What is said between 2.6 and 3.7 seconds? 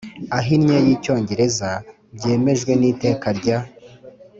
n iteka rya